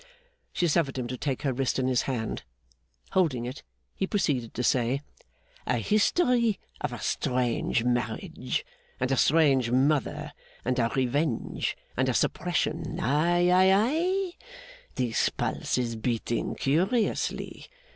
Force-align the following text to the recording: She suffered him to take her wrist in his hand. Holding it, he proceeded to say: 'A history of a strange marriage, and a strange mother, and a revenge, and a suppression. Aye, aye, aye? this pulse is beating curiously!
She 0.51 0.67
suffered 0.67 0.97
him 0.97 1.05
to 1.09 1.15
take 1.15 1.43
her 1.43 1.53
wrist 1.53 1.77
in 1.77 1.85
his 1.87 2.01
hand. 2.09 2.41
Holding 3.11 3.45
it, 3.45 3.61
he 3.95 4.07
proceeded 4.07 4.55
to 4.55 4.63
say: 4.63 5.01
'A 5.67 5.77
history 5.77 6.59
of 6.81 6.91
a 6.91 6.99
strange 6.99 7.83
marriage, 7.83 8.65
and 8.99 9.11
a 9.11 9.15
strange 9.15 9.69
mother, 9.69 10.33
and 10.65 10.79
a 10.79 10.89
revenge, 10.95 11.77
and 11.95 12.09
a 12.09 12.15
suppression. 12.15 12.99
Aye, 12.99 13.51
aye, 13.51 13.71
aye? 13.75 14.31
this 14.95 15.29
pulse 15.29 15.77
is 15.77 15.95
beating 15.95 16.55
curiously! 16.55 17.67